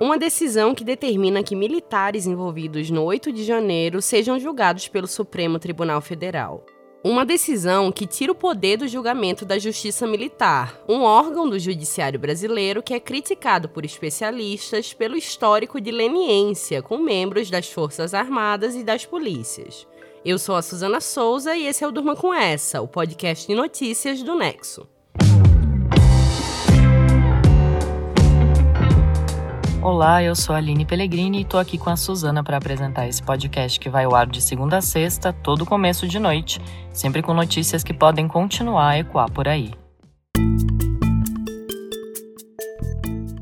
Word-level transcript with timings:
Uma 0.00 0.18
decisão 0.18 0.74
que 0.74 0.84
determina 0.84 1.42
que 1.42 1.54
militares 1.54 2.26
envolvidos 2.26 2.90
no 2.90 3.04
8 3.04 3.32
de 3.32 3.44
janeiro 3.44 4.02
sejam 4.02 4.38
julgados 4.38 4.88
pelo 4.88 5.06
Supremo 5.06 5.58
Tribunal 5.58 6.00
Federal. 6.00 6.64
Uma 7.04 7.24
decisão 7.24 7.90
que 7.90 8.06
tira 8.06 8.30
o 8.30 8.34
poder 8.34 8.78
do 8.78 8.86
julgamento 8.86 9.44
da 9.44 9.58
Justiça 9.58 10.06
Militar, 10.06 10.80
um 10.88 11.02
órgão 11.02 11.48
do 11.48 11.58
judiciário 11.58 12.18
brasileiro 12.18 12.82
que 12.82 12.94
é 12.94 13.00
criticado 13.00 13.68
por 13.68 13.84
especialistas 13.84 14.92
pelo 14.94 15.16
histórico 15.16 15.80
de 15.80 15.90
leniência 15.90 16.80
com 16.80 16.98
membros 16.98 17.50
das 17.50 17.68
Forças 17.68 18.14
Armadas 18.14 18.76
e 18.76 18.84
das 18.84 19.04
polícias. 19.04 19.86
Eu 20.24 20.38
sou 20.38 20.54
a 20.54 20.62
Suzana 20.62 21.00
Souza 21.00 21.56
e 21.56 21.66
esse 21.66 21.82
é 21.82 21.88
o 21.88 21.90
Durma 21.90 22.14
com 22.14 22.32
Essa, 22.32 22.80
o 22.80 22.86
podcast 22.86 23.48
de 23.48 23.54
notícias 23.54 24.22
do 24.22 24.36
Nexo. 24.36 24.88
Olá, 29.82 30.22
eu 30.22 30.36
sou 30.36 30.54
a 30.54 30.58
Aline 30.58 30.86
Pellegrini 30.86 31.38
e 31.38 31.42
estou 31.42 31.58
aqui 31.58 31.76
com 31.76 31.90
a 31.90 31.96
Suzana 31.96 32.44
para 32.44 32.56
apresentar 32.56 33.08
esse 33.08 33.20
podcast 33.20 33.80
que 33.80 33.90
vai 33.90 34.04
ao 34.04 34.14
ar 34.14 34.28
de 34.28 34.40
segunda 34.40 34.76
a 34.76 34.80
sexta, 34.80 35.32
todo 35.32 35.66
começo 35.66 36.06
de 36.06 36.20
noite, 36.20 36.60
sempre 36.92 37.20
com 37.20 37.34
notícias 37.34 37.82
que 37.82 37.92
podem 37.92 38.28
continuar 38.28 38.90
a 38.90 38.98
ecoar 39.00 39.28
por 39.32 39.48
aí. 39.48 39.72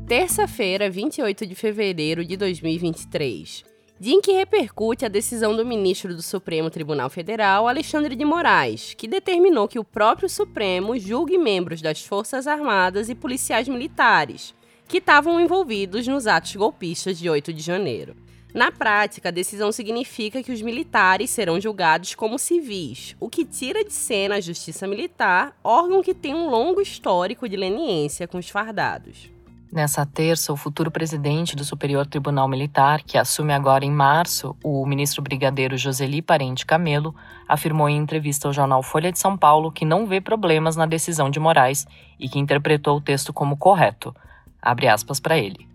Terça-feira, 0.07 0.89
28 0.89 1.45
de 1.45 1.53
fevereiro 1.53 2.25
de 2.25 2.35
2023. 2.35 3.63
Dia 3.99 4.15
em 4.15 4.19
que 4.19 4.31
repercute 4.31 5.05
a 5.05 5.09
decisão 5.09 5.55
do 5.55 5.63
ministro 5.63 6.15
do 6.15 6.23
Supremo 6.23 6.71
Tribunal 6.71 7.11
Federal, 7.11 7.67
Alexandre 7.67 8.15
de 8.15 8.25
Moraes, 8.25 8.95
que 8.95 9.07
determinou 9.07 9.67
que 9.67 9.77
o 9.77 9.83
próprio 9.83 10.27
Supremo 10.27 10.97
julgue 10.97 11.37
membros 11.37 11.83
das 11.83 12.03
Forças 12.03 12.47
Armadas 12.47 13.09
e 13.09 13.15
policiais 13.15 13.67
militares 13.67 14.59
que 14.91 14.97
estavam 14.97 15.39
envolvidos 15.39 16.05
nos 16.05 16.27
atos 16.27 16.53
golpistas 16.53 17.17
de 17.17 17.29
8 17.29 17.53
de 17.53 17.61
janeiro. 17.61 18.13
Na 18.53 18.73
prática, 18.73 19.29
a 19.29 19.31
decisão 19.31 19.71
significa 19.71 20.43
que 20.43 20.51
os 20.51 20.61
militares 20.61 21.29
serão 21.29 21.61
julgados 21.61 22.13
como 22.13 22.37
civis, 22.37 23.15
o 23.17 23.29
que 23.29 23.45
tira 23.45 23.85
de 23.85 23.93
cena 23.93 24.35
a 24.35 24.41
Justiça 24.41 24.85
Militar, 24.85 25.55
órgão 25.63 26.03
que 26.03 26.13
tem 26.13 26.35
um 26.35 26.49
longo 26.49 26.81
histórico 26.81 27.47
de 27.47 27.55
leniência 27.55 28.27
com 28.27 28.37
os 28.37 28.49
fardados. 28.49 29.31
Nessa 29.71 30.05
terça, 30.05 30.51
o 30.51 30.57
futuro 30.57 30.91
presidente 30.91 31.55
do 31.55 31.63
Superior 31.63 32.05
Tribunal 32.05 32.49
Militar, 32.49 33.01
que 33.01 33.17
assume 33.17 33.53
agora 33.53 33.85
em 33.85 33.91
março, 33.91 34.57
o 34.61 34.85
ministro 34.85 35.21
brigadeiro 35.21 35.77
Joseli 35.77 36.21
Parente 36.21 36.65
Camelo, 36.65 37.15
afirmou 37.47 37.87
em 37.87 37.95
entrevista 37.95 38.49
ao 38.49 38.53
jornal 38.53 38.83
Folha 38.83 39.09
de 39.09 39.19
São 39.19 39.37
Paulo 39.37 39.71
que 39.71 39.85
não 39.85 40.05
vê 40.05 40.19
problemas 40.19 40.75
na 40.75 40.85
decisão 40.85 41.29
de 41.29 41.39
Moraes 41.39 41.87
e 42.19 42.27
que 42.27 42.37
interpretou 42.37 42.97
o 42.97 43.01
texto 43.01 43.31
como 43.31 43.55
correto. 43.55 44.13
Abre 44.61 44.87
aspas 44.87 45.19
para 45.19 45.37
ele. 45.37 45.67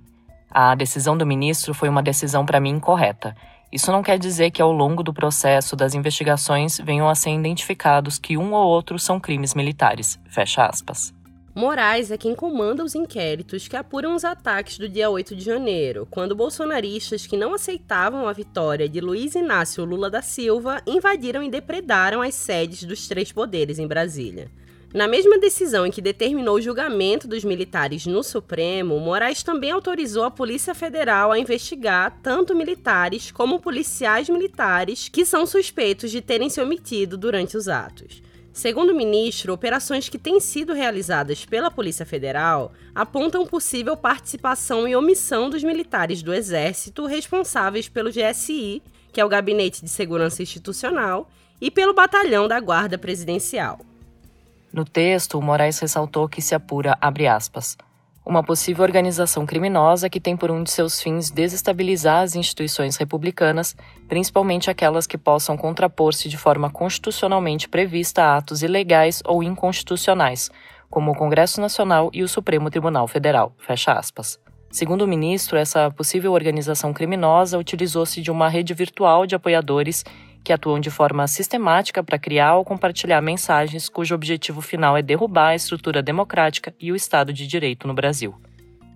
A 0.51 0.75
decisão 0.75 1.19
do 1.19 1.27
ministro 1.27 1.75
foi 1.75 1.89
uma 1.89 2.03
decisão 2.03 2.47
para 2.47 2.61
mim 2.61 2.71
incorreta. 2.71 3.37
Isso 3.73 3.91
não 3.91 4.03
quer 4.03 4.19
dizer 4.19 4.51
que 4.53 4.63
ao 4.63 4.71
longo 4.71 5.03
do 5.03 5.13
processo 5.13 5.75
das 5.75 5.93
investigações 5.93 6.79
venham 6.79 7.09
a 7.09 7.15
ser 7.15 7.31
identificados 7.31 8.19
que 8.19 8.37
um 8.37 8.53
ou 8.53 8.67
outro 8.67 8.99
são 8.99 9.19
crimes 9.19 9.55
militares. 9.55 10.19
Fecha 10.31 10.65
aspas. 10.65 11.13
Moraes 11.55 12.11
é 12.11 12.19
quem 12.19 12.35
comanda 12.35 12.85
os 12.85 12.95
inquéritos 12.95 13.67
que 13.67 13.77
apuram 13.77 14.15
os 14.15 14.27
ataques 14.27 14.77
do 14.77 14.87
dia 14.87 15.09
8 15.09 15.35
de 15.35 15.43
janeiro, 15.43 16.07
quando 16.11 16.37
bolsonaristas 16.37 17.27
que 17.27 17.35
não 17.35 17.55
aceitavam 17.55 18.29
a 18.29 18.33
vitória 18.35 18.87
de 18.87 19.01
Luiz 19.01 19.35
Inácio 19.35 19.83
Lula 19.83 20.11
da 20.11 20.21
Silva 20.21 20.83
invadiram 20.87 21.43
e 21.43 21.51
depredaram 21.51 22.21
as 22.21 22.35
sedes 22.35 22.85
dos 22.85 23.09
três 23.09 23.33
poderes 23.33 23.79
em 23.79 23.87
Brasília. 23.87 24.51
Na 24.97 25.07
mesma 25.07 25.37
decisão 25.39 25.85
em 25.85 25.91
que 25.91 26.01
determinou 26.01 26.55
o 26.55 26.61
julgamento 26.63 27.29
dos 27.29 27.45
militares 27.45 28.07
no 28.07 28.23
Supremo, 28.23 28.99
Moraes 28.99 29.43
também 29.43 29.71
autorizou 29.71 30.25
a 30.25 30.31
Polícia 30.31 30.75
Federal 30.75 31.31
a 31.31 31.39
investigar 31.39 32.19
tanto 32.23 32.57
militares 32.57 33.31
como 33.31 33.61
policiais 33.61 34.31
militares 34.31 35.11
que 35.11 35.27
são 35.27 35.45
suspeitos 35.45 36.11
de 36.11 36.23
terem 36.23 36.49
se 36.49 36.63
omitido 36.63 37.19
durante 37.19 37.59
os 37.59 37.69
atos. 37.69 38.23
Segundo 38.55 38.93
o 38.93 38.97
ministro, 38.97 39.53
operações 39.53 40.09
que 40.09 40.17
têm 40.17 40.41
sido 40.41 40.73
realizadas 40.73 41.45
pela 41.45 41.71
Polícia 41.71 42.07
Federal 42.07 42.73
apontam 42.95 43.45
possível 43.45 43.99
participação 43.99 44.89
e 44.89 44.97
omissão 44.97 45.51
dos 45.51 45.63
militares 45.63 46.23
do 46.23 46.33
Exército 46.33 47.05
responsáveis 47.05 47.87
pelo 47.87 48.11
GSI, 48.11 48.83
que 49.13 49.21
é 49.21 49.25
o 49.27 49.29
Gabinete 49.29 49.85
de 49.85 49.91
Segurança 49.91 50.43
Institucional, 50.43 51.29
e 51.61 51.71
pelo 51.71 51.93
Batalhão 51.93 52.49
da 52.49 52.59
Guarda 52.59 52.97
Presidencial. 52.97 53.86
No 54.73 54.85
texto, 54.85 55.39
o 55.39 55.43
Moraes 55.43 55.79
ressaltou 55.79 56.29
que 56.29 56.43
se 56.43 56.55
apura, 56.55 56.97
abre 57.01 57.27
aspas, 57.27 57.77
uma 58.27 58.43
possível 58.43 58.83
organização 58.83 59.47
criminosa 59.47 60.11
que 60.11 60.21
tem 60.21 60.37
por 60.37 60.51
um 60.51 60.65
de 60.65 60.71
seus 60.73 61.01
fins 61.01 61.31
desestabilizar 61.31 62.23
as 62.25 62.35
instituições 62.35 62.97
republicanas, 62.97 63.77
principalmente 64.09 64.69
aquelas 64.69 65.07
que 65.07 65.17
possam 65.17 65.57
contrapor-se 65.57 66.29
de 66.29 66.37
forma 66.37 66.69
constitucionalmente 66.69 67.69
prevista 67.69 68.25
a 68.25 68.37
atos 68.39 68.65
ilegais 68.65 69.23
ou 69.25 69.45
inconstitucionais, 69.45 70.51
como 70.91 71.13
o 71.13 71.15
Congresso 71.15 71.61
Nacional 71.61 72.11
e 72.13 72.25
o 72.25 72.29
Supremo 72.29 72.69
Tribunal 72.69 73.07
Federal. 73.07 73.55
Fecha 73.59 73.93
aspas. 73.93 74.41
Segundo 74.73 75.03
o 75.03 75.09
ministro, 75.09 75.57
essa 75.57 75.89
possível 75.93 76.33
organização 76.33 76.93
criminosa 76.93 77.57
utilizou-se 77.57 78.21
de 78.21 78.31
uma 78.31 78.49
rede 78.49 78.75
virtual 78.75 79.25
de 79.25 79.37
apoiadores 79.37 80.05
que 80.47 80.53
atuam 80.53 80.79
de 80.79 80.91
forma 80.91 81.27
sistemática 81.27 82.05
para 82.05 82.21
criar 82.21 82.55
ou 82.55 82.65
compartilhar 82.65 83.21
mensagens 83.21 83.89
cujo 83.89 84.15
objetivo 84.15 84.61
final 84.61 84.97
é 84.97 85.03
derrubar 85.03 85.49
a 85.49 85.55
estrutura 85.57 86.01
democrática 86.01 86.73
e 86.79 86.93
o 86.93 86.95
Estado 86.95 87.33
de 87.33 87.49
Direito 87.49 87.89
no 87.89 87.93
Brasil. 87.93 88.33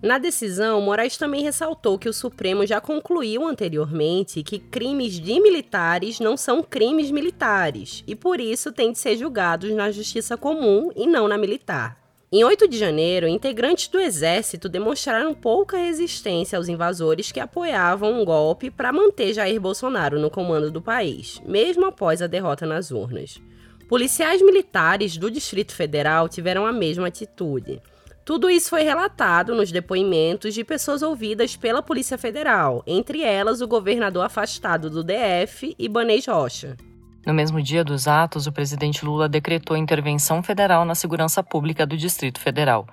Na 0.01 0.17
decisão, 0.17 0.81
Moraes 0.81 1.17
também 1.17 1.43
ressaltou 1.43 1.99
que 1.99 2.09
o 2.09 2.13
Supremo 2.13 2.65
já 2.65 2.81
concluiu 2.81 3.45
anteriormente 3.45 4.45
que 4.45 4.61
crimes 4.61 5.15
de 5.15 5.41
militares 5.41 6.21
não 6.21 6.37
são 6.37 6.63
crimes 6.63 7.11
militares 7.11 8.05
e, 8.07 8.15
por 8.15 8.39
isso, 8.39 8.71
têm 8.71 8.93
de 8.93 8.99
ser 9.01 9.17
julgados 9.17 9.75
na 9.75 9.91
justiça 9.91 10.37
comum 10.37 10.93
e 10.95 11.05
não 11.05 11.27
na 11.27 11.37
militar. 11.37 12.00
Em 12.33 12.45
8 12.45 12.69
de 12.69 12.79
janeiro, 12.79 13.27
integrantes 13.27 13.89
do 13.89 13.99
exército 13.99 14.69
demonstraram 14.69 15.35
pouca 15.35 15.77
resistência 15.77 16.57
aos 16.57 16.69
invasores 16.69 17.33
que 17.33 17.41
apoiavam 17.41 18.21
um 18.21 18.25
golpe 18.25 18.71
para 18.71 18.93
manter 18.93 19.35
Jair 19.35 19.61
Bolsonaro 19.61 20.17
no 20.17 20.31
comando 20.31 20.71
do 20.71 20.81
país, 20.81 21.43
mesmo 21.45 21.87
após 21.87 22.23
a 22.23 22.29
derrota 22.29 22.65
nas 22.65 22.93
urnas. 22.93 23.43
Policiais 23.89 24.41
militares 24.41 25.17
do 25.17 25.29
Distrito 25.29 25.75
Federal 25.75 26.29
tiveram 26.29 26.65
a 26.67 26.73
mesma 26.73 27.09
atitude. 27.09 27.83
Tudo 28.25 28.49
isso 28.49 28.71
foi 28.71 28.83
relatado 28.83 29.53
nos 29.53 29.73
depoimentos 29.73 30.55
de 30.55 30.63
pessoas 30.63 31.03
ouvidas 31.03 31.57
pela 31.57 31.83
Polícia 31.83 32.17
Federal, 32.17 32.85
entre 32.87 33.23
elas 33.25 33.61
o 33.61 33.67
governador 33.67 34.25
afastado 34.25 34.89
do 34.89 35.03
DF, 35.03 35.75
Ibanez 35.77 36.27
Rocha. 36.27 36.77
No 37.25 37.35
mesmo 37.35 37.63
dia 37.63 37.85
dos 37.85 38.09
atos, 38.09 38.47
o 38.47 38.53
presidente 38.53 39.05
Lula 39.05 39.29
decretou 39.29 39.77
intervenção 39.77 40.43
federal 40.43 40.85
na 40.85 40.95
segurança 40.95 41.43
pública 41.43 41.87
do 41.87 41.97
Distrito 41.97 42.41
Federal. 42.41 42.87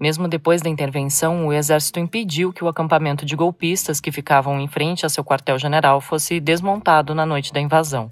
Mesmo 0.00 0.26
depois 0.26 0.62
da 0.62 0.70
intervenção, 0.70 1.46
o 1.46 1.52
exército 1.52 2.00
impediu 2.00 2.52
que 2.52 2.64
o 2.64 2.68
acampamento 2.68 3.24
de 3.24 3.36
golpistas 3.36 4.00
que 4.00 4.10
ficavam 4.10 4.58
em 4.60 4.66
frente 4.66 5.06
a 5.06 5.08
seu 5.08 5.22
quartel-general 5.22 6.00
fosse 6.00 6.40
desmontado 6.40 7.14
na 7.14 7.26
noite 7.26 7.52
da 7.52 7.60
invasão. 7.60 8.10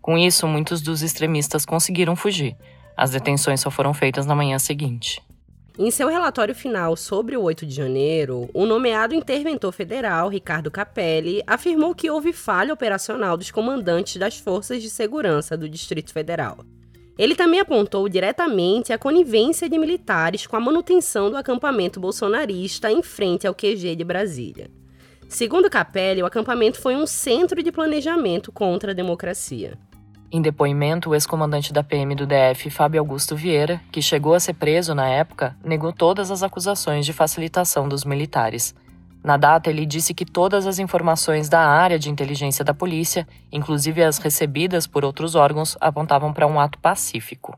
Com 0.00 0.18
isso, 0.18 0.46
muitos 0.48 0.82
dos 0.82 1.02
extremistas 1.02 1.64
conseguiram 1.64 2.16
fugir. 2.16 2.56
As 2.96 3.12
detenções 3.12 3.60
só 3.60 3.70
foram 3.70 3.94
feitas 3.94 4.26
na 4.26 4.34
manhã 4.34 4.58
seguinte. 4.58 5.22
Em 5.78 5.90
seu 5.90 6.08
relatório 6.08 6.54
final 6.54 6.94
sobre 6.96 7.34
o 7.34 7.42
8 7.42 7.64
de 7.64 7.74
janeiro, 7.74 8.50
o 8.52 8.66
nomeado 8.66 9.14
interventor 9.14 9.72
federal, 9.72 10.28
Ricardo 10.28 10.70
Capelli, 10.70 11.42
afirmou 11.46 11.94
que 11.94 12.10
houve 12.10 12.30
falha 12.30 12.74
operacional 12.74 13.38
dos 13.38 13.50
comandantes 13.50 14.16
das 14.16 14.36
forças 14.36 14.82
de 14.82 14.90
segurança 14.90 15.56
do 15.56 15.66
Distrito 15.66 16.12
Federal. 16.12 16.58
Ele 17.16 17.34
também 17.34 17.58
apontou 17.58 18.06
diretamente 18.06 18.92
a 18.92 18.98
conivência 18.98 19.66
de 19.66 19.78
militares 19.78 20.46
com 20.46 20.56
a 20.56 20.60
manutenção 20.60 21.30
do 21.30 21.38
acampamento 21.38 21.98
bolsonarista 21.98 22.92
em 22.92 23.02
frente 23.02 23.46
ao 23.46 23.54
QG 23.54 23.96
de 23.96 24.04
Brasília. 24.04 24.70
Segundo 25.26 25.70
Capelli, 25.70 26.22
o 26.22 26.26
acampamento 26.26 26.78
foi 26.78 26.94
um 26.94 27.06
centro 27.06 27.62
de 27.62 27.72
planejamento 27.72 28.52
contra 28.52 28.92
a 28.92 28.94
democracia. 28.94 29.78
Em 30.34 30.40
depoimento, 30.40 31.10
o 31.10 31.14
ex-comandante 31.14 31.74
da 31.74 31.84
PM 31.84 32.14
do 32.14 32.26
DF, 32.26 32.70
Fábio 32.70 33.00
Augusto 33.00 33.36
Vieira, 33.36 33.82
que 33.92 34.00
chegou 34.00 34.32
a 34.32 34.40
ser 34.40 34.54
preso 34.54 34.94
na 34.94 35.06
época, 35.06 35.54
negou 35.62 35.92
todas 35.92 36.30
as 36.30 36.42
acusações 36.42 37.04
de 37.04 37.12
facilitação 37.12 37.86
dos 37.86 38.02
militares. 38.02 38.74
Na 39.22 39.36
data, 39.36 39.68
ele 39.68 39.84
disse 39.84 40.14
que 40.14 40.24
todas 40.24 40.66
as 40.66 40.78
informações 40.78 41.50
da 41.50 41.60
área 41.60 41.98
de 41.98 42.08
inteligência 42.08 42.64
da 42.64 42.72
polícia, 42.72 43.28
inclusive 43.52 44.02
as 44.02 44.16
recebidas 44.16 44.86
por 44.86 45.04
outros 45.04 45.34
órgãos, 45.34 45.76
apontavam 45.78 46.32
para 46.32 46.46
um 46.46 46.58
ato 46.58 46.78
pacífico. 46.78 47.54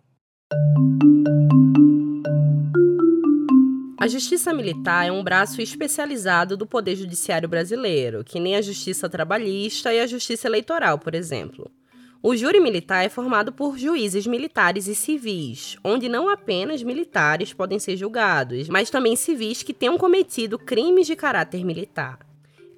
A 4.01 4.09
Justiça 4.09 4.53
Militar 4.53 5.07
é 5.07 5.13
um 5.13 5.23
braço 5.23 5.63
especializado 5.63 6.57
do 6.57 6.67
Poder 6.67 6.97
Judiciário 6.97 7.49
brasileiro, 7.49 8.25
que 8.25 8.41
nem 8.41 8.57
a 8.57 8.61
Justiça 8.61 9.09
Trabalhista 9.09 9.95
e 9.95 10.01
a 10.01 10.09
Justiça 10.09 10.49
Eleitoral, 10.49 10.99
por 10.99 11.15
exemplo. 11.15 11.71
O 12.27 12.35
júri 12.35 12.59
militar 12.59 13.05
é 13.05 13.11
formado 13.11 13.53
por 13.53 13.77
juízes 13.77 14.27
militares 14.27 14.87
e 14.87 14.95
civis, 14.95 15.77
onde 15.85 16.09
não 16.09 16.31
apenas 16.31 16.83
militares 16.83 17.53
podem 17.53 17.79
ser 17.79 17.99
julgados, 17.99 18.67
mas 18.67 18.89
também 18.89 19.15
civis 19.15 19.63
que 19.63 19.75
tenham 19.75 19.99
cometido 19.99 20.59
crimes 20.59 21.07
de 21.07 21.15
caráter 21.17 21.63
militar. 21.63 22.21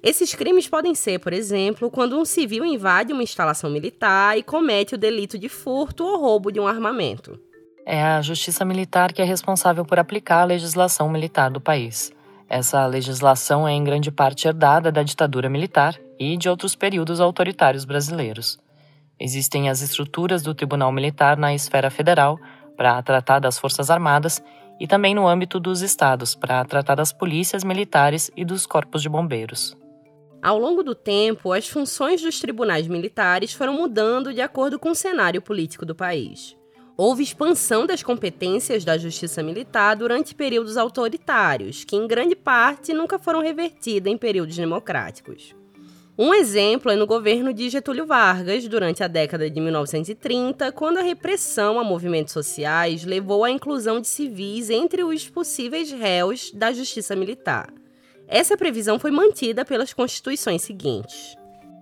Esses 0.03 0.35
crimes 0.35 0.67
podem 0.67 0.93
ser, 0.93 1.19
por 1.19 1.31
exemplo, 1.31 1.89
quando 1.89 2.19
um 2.19 2.25
civil 2.25 2.65
invade 2.65 3.13
uma 3.13 3.23
instalação 3.23 3.69
militar 3.69 4.37
e 4.37 4.43
comete 4.43 4.95
o 4.95 4.97
delito 4.97 5.39
de 5.39 5.47
furto 5.47 6.03
ou 6.03 6.19
roubo 6.19 6.51
de 6.51 6.59
um 6.59 6.67
armamento. 6.67 7.39
É 7.85 8.03
a 8.03 8.21
Justiça 8.21 8.65
Militar 8.65 9.13
que 9.13 9.21
é 9.21 9.25
responsável 9.25 9.85
por 9.85 9.97
aplicar 9.97 10.41
a 10.41 10.45
legislação 10.45 11.09
militar 11.09 11.49
do 11.49 11.61
país. 11.61 12.11
Essa 12.49 12.85
legislação 12.85 13.65
é 13.65 13.71
em 13.71 13.81
grande 13.81 14.11
parte 14.11 14.45
herdada 14.45 14.91
da 14.91 15.03
ditadura 15.03 15.49
militar 15.49 15.97
e 16.19 16.35
de 16.35 16.49
outros 16.49 16.75
períodos 16.75 17.21
autoritários 17.21 17.85
brasileiros. 17.85 18.59
Existem 19.19 19.69
as 19.69 19.81
estruturas 19.81 20.43
do 20.43 20.53
Tribunal 20.53 20.91
Militar 20.91 21.37
na 21.37 21.53
esfera 21.53 21.89
federal 21.89 22.39
para 22.75 23.01
tratar 23.01 23.39
das 23.39 23.57
Forças 23.57 23.89
Armadas 23.89 24.41
e 24.79 24.87
também 24.87 25.15
no 25.15 25.27
âmbito 25.27 25.59
dos 25.59 25.81
estados 25.81 26.35
para 26.35 26.63
tratar 26.63 26.95
das 26.95 27.11
polícias 27.11 27.63
militares 27.63 28.29
e 28.37 28.45
dos 28.45 28.65
corpos 28.67 29.01
de 29.01 29.09
bombeiros. 29.09 29.75
Ao 30.41 30.59
longo 30.59 30.83
do 30.83 30.93
tempo, 30.93 31.51
as 31.51 31.67
funções 31.67 32.21
dos 32.21 32.39
tribunais 32.39 32.87
militares 32.87 33.53
foram 33.53 33.73
mudando 33.73 34.31
de 34.31 34.39
acordo 34.39 34.77
com 34.77 34.91
o 34.91 34.95
cenário 34.95 35.41
político 35.41 35.83
do 35.83 35.95
país. 35.95 36.55
Houve 36.95 37.23
expansão 37.23 37.87
das 37.87 38.03
competências 38.03 38.85
da 38.85 38.97
justiça 38.97 39.41
militar 39.41 39.95
durante 39.95 40.35
períodos 40.35 40.77
autoritários, 40.77 41.83
que 41.83 41.95
em 41.95 42.07
grande 42.07 42.35
parte 42.35 42.93
nunca 42.93 43.17
foram 43.17 43.41
revertidas 43.41 44.11
em 44.11 44.17
períodos 44.17 44.55
democráticos. 44.55 45.55
Um 46.19 46.33
exemplo 46.33 46.91
é 46.91 46.95
no 46.95 47.05
governo 47.05 47.53
de 47.53 47.69
Getúlio 47.69 48.07
Vargas, 48.07 48.67
durante 48.67 49.03
a 49.03 49.07
década 49.07 49.47
de 49.47 49.61
1930, 49.61 50.71
quando 50.71 50.97
a 50.97 51.03
repressão 51.03 51.79
a 51.79 51.83
movimentos 51.83 52.33
sociais 52.33 53.05
levou 53.05 53.43
à 53.43 53.51
inclusão 53.51 54.01
de 54.01 54.07
civis 54.07 54.71
entre 54.71 55.03
os 55.03 55.29
possíveis 55.29 55.91
réus 55.91 56.51
da 56.51 56.73
justiça 56.73 57.15
militar. 57.15 57.71
Essa 58.27 58.57
previsão 58.57 58.97
foi 58.97 59.11
mantida 59.11 59.63
pelas 59.63 59.93
constituições 59.93 60.63
seguintes. 60.63 61.37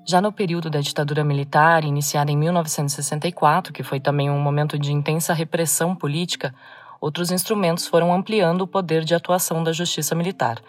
Já 0.05 0.19
no 0.19 0.33
período 0.33 0.69
da 0.69 0.81
ditadura 0.81 1.23
militar, 1.23 1.85
iniciada 1.85 2.29
em 2.29 2.35
1964, 2.35 3.71
que 3.71 3.83
foi 3.83 4.01
também 4.01 4.29
um 4.29 4.38
momento 4.38 4.77
de 4.77 4.91
intensa 4.91 5.33
repressão 5.33 5.95
política, 5.95 6.53
outros 6.99 7.31
instrumentos 7.31 7.88
foram 7.88 8.13
ampliando 8.13 8.63
o 8.63 8.67
poder 8.67 9.05
de 9.05 9.15
atuação 9.15 9.63
da 9.63 9.71
justiça 9.71 10.13
militar 10.13 10.61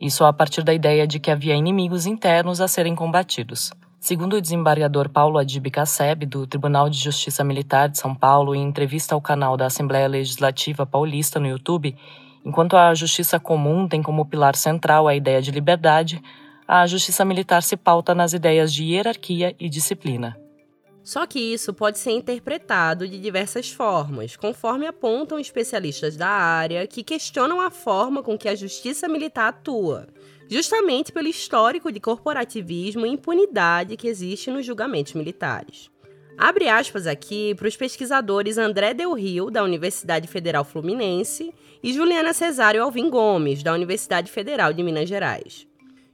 isso 0.00 0.24
a 0.24 0.32
partir 0.32 0.62
da 0.62 0.72
ideia 0.72 1.06
de 1.06 1.20
que 1.20 1.30
havia 1.30 1.54
inimigos 1.54 2.06
internos 2.06 2.60
a 2.60 2.66
serem 2.66 2.94
combatidos. 2.94 3.70
Segundo 4.00 4.36
o 4.36 4.40
desembargador 4.40 5.10
Paulo 5.10 5.38
Adib 5.38 5.70
Casseb, 5.70 6.24
do 6.24 6.46
Tribunal 6.46 6.88
de 6.88 6.98
Justiça 6.98 7.44
Militar 7.44 7.90
de 7.90 7.98
São 7.98 8.14
Paulo, 8.14 8.54
em 8.54 8.62
entrevista 8.62 9.14
ao 9.14 9.20
canal 9.20 9.58
da 9.58 9.66
Assembleia 9.66 10.08
Legislativa 10.08 10.86
Paulista 10.86 11.38
no 11.38 11.46
YouTube, 11.46 11.94
enquanto 12.42 12.78
a 12.78 12.94
justiça 12.94 13.38
comum 13.38 13.86
tem 13.86 14.02
como 14.02 14.24
pilar 14.24 14.56
central 14.56 15.06
a 15.06 15.14
ideia 15.14 15.42
de 15.42 15.50
liberdade, 15.50 16.22
a 16.66 16.86
justiça 16.86 17.24
militar 17.26 17.62
se 17.62 17.76
pauta 17.76 18.14
nas 18.14 18.32
ideias 18.32 18.72
de 18.72 18.84
hierarquia 18.84 19.54
e 19.60 19.68
disciplina. 19.68 20.34
Só 21.02 21.26
que 21.26 21.38
isso 21.38 21.72
pode 21.72 21.98
ser 21.98 22.12
interpretado 22.12 23.08
de 23.08 23.18
diversas 23.18 23.70
formas, 23.70 24.36
conforme 24.36 24.86
apontam 24.86 25.38
especialistas 25.38 26.16
da 26.16 26.28
área 26.28 26.86
que 26.86 27.02
questionam 27.02 27.60
a 27.60 27.70
forma 27.70 28.22
com 28.22 28.36
que 28.36 28.48
a 28.48 28.54
justiça 28.54 29.08
militar 29.08 29.48
atua, 29.48 30.06
justamente 30.48 31.10
pelo 31.10 31.28
histórico 31.28 31.90
de 31.90 32.00
corporativismo 32.00 33.06
e 33.06 33.10
impunidade 33.10 33.96
que 33.96 34.08
existe 34.08 34.50
nos 34.50 34.66
julgamentos 34.66 35.14
militares. 35.14 35.90
Abre 36.36 36.68
aspas 36.68 37.06
aqui 37.06 37.54
para 37.54 37.68
os 37.68 37.76
pesquisadores 37.76 38.56
André 38.56 38.94
Del 38.94 39.12
Rio, 39.12 39.50
da 39.50 39.62
Universidade 39.62 40.26
Federal 40.26 40.64
Fluminense, 40.64 41.52
e 41.82 41.92
Juliana 41.92 42.32
Cesário 42.32 42.82
Alvim 42.82 43.10
Gomes, 43.10 43.62
da 43.62 43.72
Universidade 43.72 44.30
Federal 44.30 44.72
de 44.72 44.82
Minas 44.82 45.08
Gerais. 45.08 45.69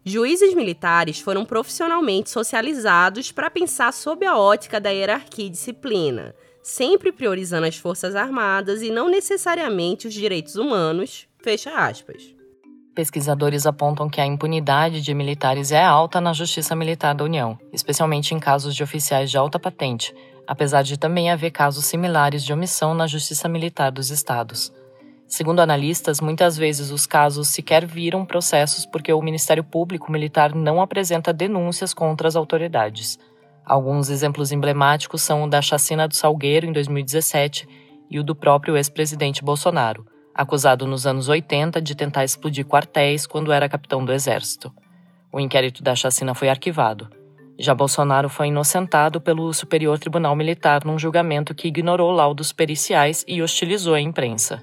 Juízes 0.08 0.54
militares 0.54 1.18
foram 1.18 1.44
profissionalmente 1.44 2.30
socializados 2.30 3.32
para 3.32 3.50
pensar 3.50 3.92
sob 3.92 4.24
a 4.24 4.38
ótica 4.38 4.80
da 4.80 4.90
hierarquia 4.90 5.46
e 5.46 5.50
disciplina, 5.50 6.32
sempre 6.62 7.10
priorizando 7.10 7.66
as 7.66 7.76
forças 7.76 8.14
armadas 8.14 8.82
e 8.82 8.90
não 8.92 9.08
necessariamente 9.08 10.06
os 10.06 10.14
direitos 10.14 10.54
humanos. 10.54 11.26
Fecha 11.42 11.72
aspas. 11.72 12.22
Pesquisadores 12.94 13.66
apontam 13.66 14.08
que 14.08 14.20
a 14.20 14.26
impunidade 14.26 15.02
de 15.02 15.12
militares 15.12 15.72
é 15.72 15.82
alta 15.82 16.20
na 16.20 16.32
Justiça 16.32 16.76
Militar 16.76 17.12
da 17.12 17.24
União, 17.24 17.58
especialmente 17.72 18.32
em 18.32 18.38
casos 18.38 18.76
de 18.76 18.84
oficiais 18.84 19.28
de 19.28 19.36
alta 19.36 19.58
patente, 19.58 20.14
apesar 20.46 20.82
de 20.82 20.96
também 20.96 21.32
haver 21.32 21.50
casos 21.50 21.84
similares 21.84 22.44
de 22.44 22.52
omissão 22.52 22.94
na 22.94 23.08
Justiça 23.08 23.48
Militar 23.48 23.90
dos 23.90 24.10
Estados. 24.12 24.72
Segundo 25.26 25.60
analistas, 25.60 26.20
muitas 26.20 26.56
vezes 26.56 26.90
os 26.90 27.04
casos 27.04 27.48
sequer 27.48 27.84
viram 27.84 28.24
processos 28.24 28.86
porque 28.86 29.12
o 29.12 29.20
Ministério 29.20 29.64
Público 29.64 30.10
Militar 30.10 30.54
não 30.54 30.80
apresenta 30.80 31.32
denúncias 31.32 31.92
contra 31.92 32.28
as 32.28 32.36
autoridades. 32.36 33.18
Alguns 33.64 34.08
exemplos 34.08 34.52
emblemáticos 34.52 35.22
são 35.22 35.42
o 35.42 35.50
da 35.50 35.60
chacina 35.60 36.06
do 36.06 36.14
Salgueiro 36.14 36.66
em 36.66 36.72
2017 36.72 37.68
e 38.08 38.20
o 38.20 38.22
do 38.22 38.36
próprio 38.36 38.76
ex-presidente 38.76 39.42
Bolsonaro, 39.42 40.06
acusado 40.32 40.86
nos 40.86 41.08
anos 41.08 41.28
80 41.28 41.82
de 41.82 41.96
tentar 41.96 42.22
explodir 42.22 42.64
quartéis 42.64 43.26
quando 43.26 43.50
era 43.50 43.68
capitão 43.68 44.04
do 44.04 44.12
Exército. 44.12 44.72
O 45.32 45.40
inquérito 45.40 45.82
da 45.82 45.96
chacina 45.96 46.34
foi 46.34 46.48
arquivado. 46.48 47.10
Já 47.58 47.74
Bolsonaro 47.74 48.28
foi 48.28 48.48
inocentado 48.48 49.20
pelo 49.20 49.52
Superior 49.52 49.98
Tribunal 49.98 50.36
Militar 50.36 50.84
num 50.84 50.98
julgamento 50.98 51.52
que 51.54 51.66
ignorou 51.66 52.12
laudos 52.12 52.52
periciais 52.52 53.24
e 53.26 53.42
hostilizou 53.42 53.94
a 53.94 54.00
imprensa. 54.00 54.62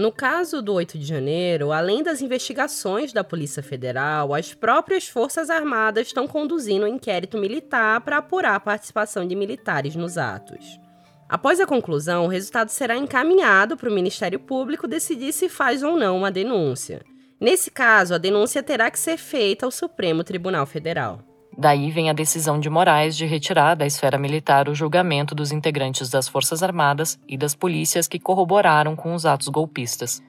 No 0.00 0.10
caso 0.10 0.62
do 0.62 0.72
8 0.72 0.96
de 0.96 1.04
janeiro, 1.04 1.72
além 1.72 2.02
das 2.02 2.22
investigações 2.22 3.12
da 3.12 3.22
Polícia 3.22 3.62
Federal, 3.62 4.32
as 4.32 4.54
próprias 4.54 5.06
Forças 5.06 5.50
Armadas 5.50 6.06
estão 6.06 6.26
conduzindo 6.26 6.86
um 6.86 6.88
inquérito 6.88 7.36
militar 7.36 8.00
para 8.00 8.16
apurar 8.16 8.54
a 8.54 8.60
participação 8.60 9.28
de 9.28 9.36
militares 9.36 9.94
nos 9.94 10.16
atos. 10.16 10.80
Após 11.28 11.60
a 11.60 11.66
conclusão, 11.66 12.24
o 12.24 12.28
resultado 12.28 12.70
será 12.70 12.96
encaminhado 12.96 13.76
para 13.76 13.90
o 13.90 13.92
Ministério 13.92 14.40
Público 14.40 14.88
decidir 14.88 15.34
se 15.34 15.50
faz 15.50 15.82
ou 15.82 15.98
não 15.98 16.16
uma 16.16 16.30
denúncia. 16.30 17.02
Nesse 17.38 17.70
caso, 17.70 18.14
a 18.14 18.18
denúncia 18.18 18.62
terá 18.62 18.90
que 18.90 18.98
ser 18.98 19.18
feita 19.18 19.66
ao 19.66 19.70
Supremo 19.70 20.24
Tribunal 20.24 20.64
Federal. 20.64 21.29
Daí 21.60 21.90
vem 21.90 22.08
a 22.08 22.14
decisão 22.14 22.58
de 22.58 22.70
Moraes 22.70 23.14
de 23.14 23.26
retirar 23.26 23.74
da 23.74 23.84
esfera 23.84 24.16
militar 24.16 24.66
o 24.66 24.74
julgamento 24.74 25.34
dos 25.34 25.52
integrantes 25.52 26.08
das 26.08 26.26
Forças 26.26 26.62
Armadas 26.62 27.20
e 27.28 27.36
das 27.36 27.54
polícias 27.54 28.08
que 28.08 28.18
corroboraram 28.18 28.96
com 28.96 29.12
os 29.12 29.26
atos 29.26 29.48
golpistas. 29.48 30.22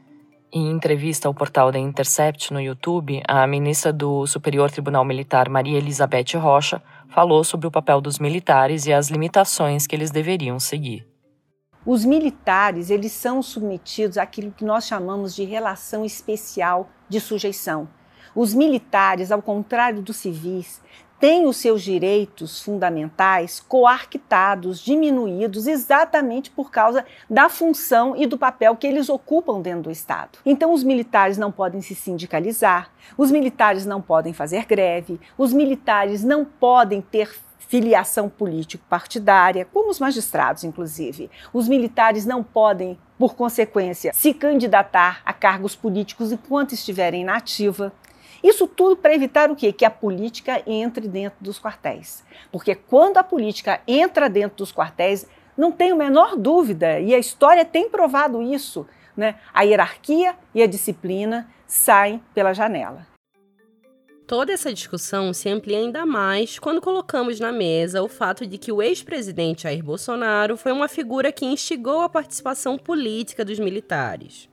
Em 0.51 0.69
entrevista 0.69 1.29
ao 1.29 1.33
portal 1.33 1.71
The 1.71 1.79
Intercept 1.79 2.51
no 2.51 2.59
YouTube, 2.59 3.23
a 3.25 3.47
ministra 3.47 3.93
do 3.93 4.27
Superior 4.27 4.69
Tribunal 4.69 5.05
Militar, 5.05 5.47
Maria 5.47 5.77
Elizabeth 5.77 6.37
Rocha, 6.37 6.83
falou 7.07 7.45
sobre 7.45 7.65
o 7.65 7.71
papel 7.71 8.01
dos 8.01 8.19
militares 8.19 8.85
e 8.85 8.91
as 8.91 9.09
limitações 9.09 9.87
que 9.87 9.95
eles 9.95 10.11
deveriam 10.11 10.59
seguir. 10.59 11.07
Os 11.85 12.03
militares, 12.03 12.89
eles 12.89 13.13
são 13.13 13.41
submetidos 13.41 14.17
àquilo 14.17 14.51
que 14.51 14.65
nós 14.65 14.85
chamamos 14.85 15.33
de 15.33 15.45
relação 15.45 16.03
especial 16.03 16.89
de 17.07 17.21
sujeição. 17.21 17.87
Os 18.35 18.53
militares, 18.53 19.31
ao 19.31 19.41
contrário 19.41 20.01
dos 20.01 20.17
civis, 20.17 20.81
têm 21.21 21.45
os 21.45 21.57
seus 21.57 21.83
direitos 21.83 22.59
fundamentais 22.61 23.59
coarquitados, 23.59 24.79
diminuídos, 24.79 25.67
exatamente 25.67 26.49
por 26.49 26.71
causa 26.71 27.05
da 27.29 27.47
função 27.47 28.15
e 28.17 28.25
do 28.25 28.39
papel 28.39 28.75
que 28.75 28.87
eles 28.87 29.07
ocupam 29.07 29.61
dentro 29.61 29.83
do 29.83 29.91
Estado. 29.91 30.39
Então, 30.43 30.73
os 30.73 30.83
militares 30.83 31.37
não 31.37 31.51
podem 31.51 31.79
se 31.79 31.93
sindicalizar, 31.93 32.91
os 33.15 33.29
militares 33.29 33.85
não 33.85 34.01
podem 34.01 34.33
fazer 34.33 34.65
greve, 34.65 35.21
os 35.37 35.53
militares 35.53 36.23
não 36.23 36.43
podem 36.43 37.01
ter 37.01 37.29
filiação 37.71 38.27
político-partidária, 38.27 39.65
como 39.71 39.89
os 39.89 39.97
magistrados, 39.97 40.65
inclusive. 40.65 41.31
Os 41.53 41.69
militares 41.69 42.25
não 42.25 42.43
podem, 42.43 42.99
por 43.17 43.33
consequência, 43.33 44.11
se 44.13 44.33
candidatar 44.33 45.21
a 45.23 45.31
cargos 45.31 45.73
políticos 45.73 46.33
enquanto 46.33 46.73
estiverem 46.73 47.23
na 47.23 47.37
ativa. 47.37 47.93
Isso 48.43 48.67
tudo 48.67 48.95
para 48.95 49.13
evitar 49.13 49.51
o 49.51 49.55
quê? 49.55 49.71
Que 49.71 49.85
a 49.85 49.89
política 49.89 50.61
entre 50.65 51.07
dentro 51.07 51.37
dos 51.41 51.59
quartéis. 51.59 52.23
Porque 52.51 52.75
quando 52.75 53.17
a 53.17 53.23
política 53.23 53.81
entra 53.87 54.29
dentro 54.29 54.57
dos 54.57 54.71
quartéis, 54.71 55.27
não 55.57 55.71
tem 55.71 55.91
a 55.91 55.95
menor 55.95 56.35
dúvida, 56.35 56.99
e 56.99 57.13
a 57.13 57.19
história 57.19 57.63
tem 57.63 57.89
provado 57.89 58.41
isso, 58.41 58.87
né? 59.15 59.35
a 59.53 59.61
hierarquia 59.63 60.35
e 60.55 60.63
a 60.63 60.67
disciplina 60.67 61.49
saem 61.67 62.21
pela 62.33 62.53
janela. 62.53 63.05
Toda 64.25 64.53
essa 64.53 64.73
discussão 64.73 65.33
se 65.33 65.49
amplia 65.49 65.77
ainda 65.77 66.05
mais 66.05 66.57
quando 66.57 66.79
colocamos 66.79 67.37
na 67.37 67.51
mesa 67.51 68.01
o 68.01 68.07
fato 68.07 68.47
de 68.47 68.57
que 68.57 68.71
o 68.71 68.81
ex-presidente 68.81 69.63
Jair 69.63 69.83
Bolsonaro 69.83 70.55
foi 70.55 70.71
uma 70.71 70.87
figura 70.87 71.33
que 71.33 71.45
instigou 71.45 71.99
a 71.99 72.07
participação 72.07 72.77
política 72.77 73.43
dos 73.43 73.59
militares. 73.59 74.47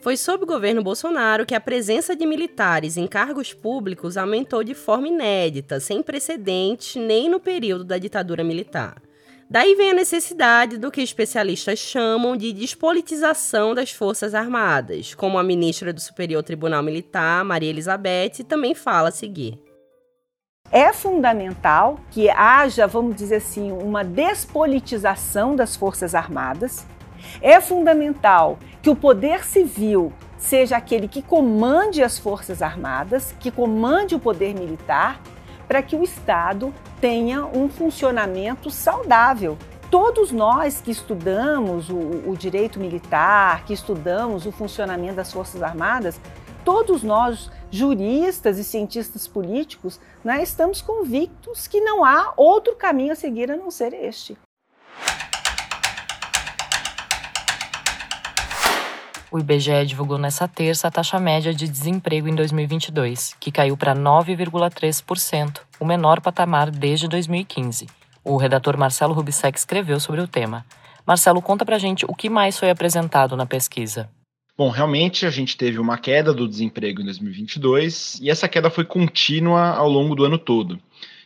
Foi 0.00 0.16
sob 0.16 0.44
o 0.44 0.46
governo 0.46 0.82
Bolsonaro 0.82 1.46
que 1.46 1.54
a 1.54 1.60
presença 1.60 2.14
de 2.14 2.24
militares 2.26 2.96
em 2.96 3.06
cargos 3.06 3.52
públicos 3.52 4.16
aumentou 4.16 4.62
de 4.62 4.74
forma 4.74 5.08
inédita, 5.08 5.80
sem 5.80 6.02
precedentes 6.02 6.96
nem 6.96 7.28
no 7.28 7.40
período 7.40 7.84
da 7.84 7.98
ditadura 7.98 8.44
militar. 8.44 9.02
Daí 9.48 9.76
vem 9.76 9.90
a 9.90 9.94
necessidade 9.94 10.76
do 10.76 10.90
que 10.90 11.00
especialistas 11.00 11.78
chamam 11.78 12.36
de 12.36 12.52
despolitização 12.52 13.74
das 13.74 13.92
Forças 13.92 14.34
Armadas, 14.34 15.14
como 15.14 15.38
a 15.38 15.42
ministra 15.42 15.92
do 15.92 16.00
Superior 16.00 16.42
Tribunal 16.42 16.82
Militar, 16.82 17.44
Maria 17.44 17.70
Elizabeth, 17.70 18.44
também 18.48 18.74
fala 18.74 19.08
a 19.08 19.12
seguir. 19.12 19.56
É 20.72 20.92
fundamental 20.92 22.00
que 22.10 22.28
haja, 22.28 22.88
vamos 22.88 23.14
dizer 23.14 23.36
assim, 23.36 23.70
uma 23.70 24.02
despolitização 24.02 25.54
das 25.54 25.76
Forças 25.76 26.12
Armadas. 26.12 26.84
É 27.40 27.60
fundamental 27.60 28.58
que 28.86 28.90
o 28.90 28.94
poder 28.94 29.44
civil 29.44 30.12
seja 30.38 30.76
aquele 30.76 31.08
que 31.08 31.20
comande 31.20 32.04
as 32.04 32.20
Forças 32.20 32.62
Armadas, 32.62 33.34
que 33.40 33.50
comande 33.50 34.14
o 34.14 34.20
poder 34.20 34.54
militar 34.54 35.20
para 35.66 35.82
que 35.82 35.96
o 35.96 36.04
Estado 36.04 36.72
tenha 37.00 37.44
um 37.44 37.68
funcionamento 37.68 38.70
saudável. 38.70 39.58
Todos 39.90 40.30
nós 40.30 40.80
que 40.80 40.92
estudamos 40.92 41.90
o, 41.90 41.96
o, 41.96 42.36
direito 42.38 42.78
militar, 42.78 43.64
que 43.64 43.72
estudamos 43.72 44.46
o 44.46 44.52
funcionamento 44.52 45.16
das 45.16 45.32
Forças 45.32 45.64
Armadas, 45.64 46.20
todos 46.64 47.02
nós, 47.02 47.50
juristas 47.72 48.56
e 48.56 48.62
cientistas 48.62 49.26
políticos, 49.26 49.98
né, 50.22 50.40
estamos 50.44 50.80
convictos 50.80 51.66
que 51.66 51.80
não 51.80 52.04
há 52.04 52.32
outro 52.36 52.76
caminho 52.76 53.14
a 53.14 53.16
seguir 53.16 53.50
a 53.50 53.56
não 53.56 53.68
ser 53.68 53.92
este. 53.92 54.38
O 59.30 59.40
IBGE 59.40 59.84
divulgou 59.84 60.18
nesta 60.18 60.46
terça 60.46 60.86
a 60.86 60.90
taxa 60.90 61.18
média 61.18 61.52
de 61.52 61.66
desemprego 61.66 62.28
em 62.28 62.34
2022, 62.34 63.34
que 63.40 63.50
caiu 63.50 63.76
para 63.76 63.94
9,3%, 63.94 65.62
o 65.80 65.84
menor 65.84 66.20
patamar 66.20 66.70
desde 66.70 67.08
2015. 67.08 67.88
O 68.24 68.36
redator 68.36 68.78
Marcelo 68.78 69.12
Rubissec 69.12 69.58
escreveu 69.58 69.98
sobre 69.98 70.20
o 70.20 70.28
tema. 70.28 70.64
Marcelo, 71.04 71.42
conta 71.42 71.64
pra 71.64 71.78
gente 71.78 72.04
o 72.06 72.14
que 72.14 72.30
mais 72.30 72.56
foi 72.56 72.70
apresentado 72.70 73.36
na 73.36 73.46
pesquisa. 73.46 74.08
Bom, 74.56 74.70
realmente 74.70 75.26
a 75.26 75.30
gente 75.30 75.56
teve 75.56 75.78
uma 75.80 75.98
queda 75.98 76.32
do 76.32 76.48
desemprego 76.48 77.02
em 77.02 77.04
2022 77.04 78.20
e 78.22 78.30
essa 78.30 78.48
queda 78.48 78.70
foi 78.70 78.84
contínua 78.84 79.70
ao 79.70 79.88
longo 79.88 80.14
do 80.14 80.24
ano 80.24 80.38
todo. 80.38 80.78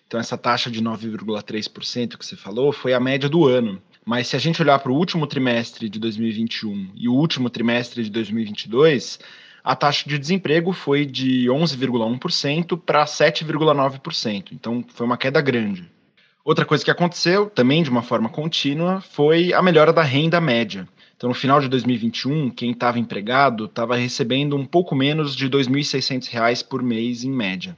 Então, 0.07 0.19
essa 0.19 0.37
taxa 0.37 0.71
de 0.71 0.83
9,3% 0.83 2.17
que 2.17 2.27
você 2.27 2.35
falou 2.35 2.73
foi 2.73 2.93
a 2.95 2.99
média 2.99 3.29
do 3.29 3.47
ano. 3.47 3.81
Mas 4.11 4.27
se 4.27 4.35
a 4.35 4.41
gente 4.41 4.61
olhar 4.61 4.77
para 4.81 4.91
o 4.91 4.97
último 4.97 5.25
trimestre 5.25 5.89
de 5.89 6.01
2021 6.01 6.89
e 6.97 7.09
o 7.09 7.15
último 7.15 7.49
trimestre 7.49 8.03
de 8.03 8.11
2022, 8.11 9.21
a 9.63 9.77
taxa 9.77 10.09
de 10.09 10.19
desemprego 10.19 10.73
foi 10.73 11.07
de 11.07 11.45
11,1% 11.45 12.77
para 12.77 13.05
7,9%. 13.05 14.47
Então, 14.51 14.85
foi 14.93 15.07
uma 15.07 15.17
queda 15.17 15.41
grande. 15.41 15.89
Outra 16.45 16.65
coisa 16.65 16.85
que 16.85 16.91
aconteceu, 16.91 17.49
também 17.49 17.85
de 17.85 17.91
uma 17.91 18.03
forma 18.03 18.29
contínua, 18.29 19.01
foi 19.01 19.53
a 19.53 19.63
melhora 19.63 19.93
da 19.93 20.03
renda 20.03 20.41
média. 20.41 20.89
Então, 21.17 21.29
no 21.29 21.35
final 21.35 21.61
de 21.61 21.69
2021, 21.69 22.51
quem 22.51 22.73
estava 22.73 22.99
empregado 22.99 23.67
estava 23.67 23.95
recebendo 23.95 24.57
um 24.57 24.67
pouco 24.67 24.97
menos 24.97 25.37
de 25.37 25.45
R$ 25.45 25.51
2.600 25.53 26.67
por 26.67 26.83
mês 26.83 27.23
em 27.23 27.31
média. 27.31 27.77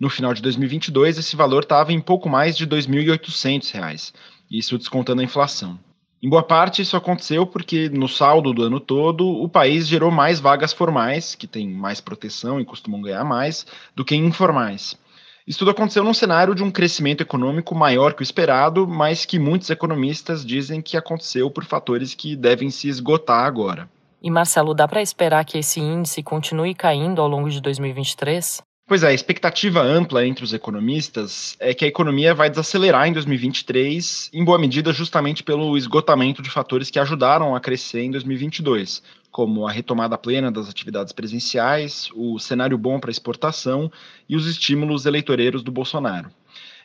No 0.00 0.10
final 0.10 0.34
de 0.34 0.42
2022, 0.42 1.16
esse 1.16 1.36
valor 1.36 1.62
estava 1.62 1.92
em 1.92 2.00
pouco 2.00 2.28
mais 2.28 2.56
de 2.56 2.64
R$ 2.64 2.70
2.800 2.70 4.12
isso 4.50 4.76
descontando 4.76 5.20
a 5.20 5.24
inflação. 5.24 5.78
Em 6.22 6.28
boa 6.28 6.42
parte, 6.42 6.82
isso 6.82 6.96
aconteceu 6.96 7.46
porque, 7.46 7.88
no 7.88 8.06
saldo 8.06 8.52
do 8.52 8.62
ano 8.62 8.78
todo, 8.78 9.26
o 9.26 9.48
país 9.48 9.86
gerou 9.86 10.10
mais 10.10 10.38
vagas 10.38 10.72
formais, 10.72 11.34
que 11.34 11.46
têm 11.46 11.66
mais 11.68 11.98
proteção 11.98 12.60
e 12.60 12.64
costumam 12.64 13.00
ganhar 13.00 13.24
mais, 13.24 13.66
do 13.96 14.04
que 14.04 14.14
informais. 14.14 14.98
Isso 15.46 15.60
tudo 15.60 15.70
aconteceu 15.70 16.04
num 16.04 16.12
cenário 16.12 16.54
de 16.54 16.62
um 16.62 16.70
crescimento 16.70 17.22
econômico 17.22 17.74
maior 17.74 18.12
que 18.12 18.20
o 18.20 18.22
esperado, 18.22 18.86
mas 18.86 19.24
que 19.24 19.38
muitos 19.38 19.70
economistas 19.70 20.44
dizem 20.44 20.82
que 20.82 20.96
aconteceu 20.96 21.50
por 21.50 21.64
fatores 21.64 22.14
que 22.14 22.36
devem 22.36 22.68
se 22.68 22.88
esgotar 22.88 23.46
agora. 23.46 23.88
E 24.22 24.30
Marcelo, 24.30 24.74
dá 24.74 24.86
para 24.86 25.00
esperar 25.00 25.44
que 25.46 25.56
esse 25.56 25.80
índice 25.80 26.22
continue 26.22 26.74
caindo 26.74 27.22
ao 27.22 27.28
longo 27.28 27.48
de 27.48 27.60
2023? 27.62 28.62
Pois 28.90 29.04
é, 29.04 29.06
a 29.06 29.14
expectativa 29.14 29.80
ampla 29.80 30.26
entre 30.26 30.42
os 30.42 30.52
economistas 30.52 31.56
é 31.60 31.72
que 31.72 31.84
a 31.84 31.88
economia 31.88 32.34
vai 32.34 32.50
desacelerar 32.50 33.06
em 33.06 33.12
2023, 33.12 34.30
em 34.34 34.44
boa 34.44 34.58
medida 34.58 34.92
justamente 34.92 35.44
pelo 35.44 35.78
esgotamento 35.78 36.42
de 36.42 36.50
fatores 36.50 36.90
que 36.90 36.98
ajudaram 36.98 37.54
a 37.54 37.60
crescer 37.60 38.00
em 38.00 38.10
2022, 38.10 39.00
como 39.30 39.64
a 39.64 39.70
retomada 39.70 40.18
plena 40.18 40.50
das 40.50 40.68
atividades 40.68 41.12
presenciais, 41.12 42.08
o 42.16 42.36
cenário 42.40 42.76
bom 42.76 42.98
para 42.98 43.12
exportação 43.12 43.92
e 44.28 44.34
os 44.34 44.48
estímulos 44.48 45.06
eleitoreiros 45.06 45.62
do 45.62 45.70
Bolsonaro. 45.70 46.28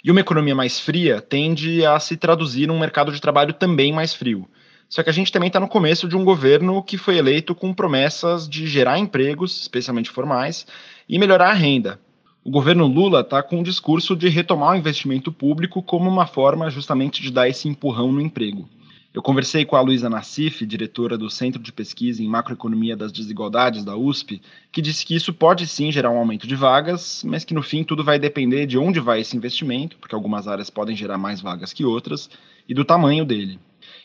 E 0.04 0.12
uma 0.12 0.20
economia 0.20 0.54
mais 0.54 0.80
fria 0.80 1.20
tende 1.20 1.84
a 1.88 2.00
se 2.00 2.16
traduzir 2.16 2.68
num 2.68 2.78
mercado 2.78 3.12
de 3.12 3.20
trabalho 3.20 3.52
também 3.52 3.92
mais 3.92 4.14
frio. 4.14 4.48
Só 4.88 5.02
que 5.02 5.10
a 5.10 5.14
gente 5.14 5.32
também 5.32 5.48
está 5.48 5.60
no 5.60 5.68
começo 5.68 6.08
de 6.08 6.16
um 6.16 6.24
governo 6.24 6.84
que 6.84 6.98
foi 6.98 7.18
eleito 7.18 7.56
com 7.56 7.74
promessas 7.74 8.48
de 8.48 8.68
gerar 8.68 9.00
empregos, 9.00 9.60
especialmente 9.60 10.12
formais, 10.12 10.68
e 11.08 11.20
melhorar 11.20 11.50
a 11.50 11.54
renda. 11.54 12.00
O 12.44 12.52
governo 12.52 12.86
Lula 12.86 13.22
está 13.22 13.42
com 13.42 13.60
um 13.60 13.64
discurso 13.64 14.16
de 14.16 14.30
retomar 14.30 14.74
o 14.74 14.78
investimento 14.78 15.32
público 15.32 15.82
como 15.82 16.10
uma 16.10 16.28
forma 16.28 16.70
justamente 16.70 17.22
de 17.22 17.32
dar 17.32 17.50
esse 17.50 17.68
empurrão 17.68 18.12
no 18.12 18.22
emprego. 18.22 18.70
Eu 19.16 19.22
conversei 19.22 19.64
com 19.64 19.78
a 19.78 19.82
Luísa 19.82 20.10
Nassif, 20.10 20.66
diretora 20.66 21.18
do 21.18 21.30
Centro 21.30 21.62
de 21.62 21.72
Pesquisa 21.72 22.22
em 22.22 22.28
Macroeconomia 22.28 22.98
das 22.98 23.14
Desigualdades 23.14 23.86
da 23.86 23.96
USP, 23.96 24.42
que 24.74 24.82
disse 24.82 25.06
que 25.06 25.16
isso 25.16 25.34
pode 25.34 25.66
sim 25.68 25.90
gerar 25.90 26.12
um 26.12 26.18
aumento 26.18 26.46
de 26.46 26.54
vagas, 26.54 27.24
mas 27.26 27.46
que 27.46 27.54
no 27.54 27.64
fim 27.64 27.82
tudo 27.82 28.04
vai 28.04 28.20
depender 28.20 28.66
de 28.66 28.78
onde 28.78 29.00
vai 29.00 29.22
esse 29.22 29.38
investimento, 29.38 29.98
porque 29.98 30.14
algumas 30.14 30.50
áreas 30.50 30.70
podem 30.70 30.98
gerar 30.98 31.18
mais 31.18 31.40
vagas 31.40 31.72
que 31.72 31.86
outras, 31.86 32.30
e 32.68 32.74
do 32.74 32.84
tamanho 32.84 33.24
dele. 33.24 33.58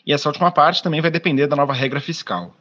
E 0.05 0.13
essa 0.13 0.29
última 0.29 0.49
parte 0.49 0.81
também 0.81 1.01
vai 1.01 1.11
depender 1.11 1.45
da 1.45 1.57
nova 1.57 1.73
regra 1.73 1.99
fiscal. 1.99 2.55